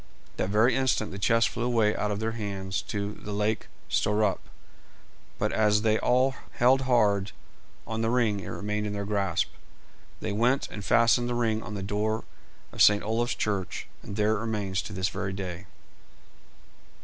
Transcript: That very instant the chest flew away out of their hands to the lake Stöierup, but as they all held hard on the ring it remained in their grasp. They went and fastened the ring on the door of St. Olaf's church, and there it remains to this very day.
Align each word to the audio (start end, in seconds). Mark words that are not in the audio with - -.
That 0.37 0.49
very 0.49 0.73
instant 0.75 1.11
the 1.11 1.19
chest 1.19 1.49
flew 1.49 1.61
away 1.65 1.95
out 1.95 2.09
of 2.09 2.19
their 2.19 2.31
hands 2.31 2.81
to 2.87 3.13
the 3.13 3.31
lake 3.33 3.67
Stöierup, 3.87 4.39
but 5.37 5.53
as 5.53 5.83
they 5.83 5.99
all 5.99 6.33
held 6.53 6.81
hard 6.89 7.33
on 7.85 8.01
the 8.01 8.09
ring 8.09 8.39
it 8.39 8.47
remained 8.47 8.87
in 8.87 8.93
their 8.93 9.05
grasp. 9.05 9.49
They 10.19 10.31
went 10.31 10.67
and 10.69 10.83
fastened 10.83 11.29
the 11.29 11.35
ring 11.35 11.61
on 11.61 11.75
the 11.75 11.83
door 11.83 12.23
of 12.71 12.81
St. 12.81 13.03
Olaf's 13.03 13.35
church, 13.35 13.85
and 14.01 14.15
there 14.15 14.37
it 14.37 14.39
remains 14.39 14.81
to 14.81 14.93
this 14.93 15.09
very 15.09 15.33
day. 15.33 15.67